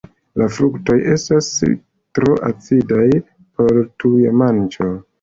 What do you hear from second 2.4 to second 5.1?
acidaj por tuja manĝo.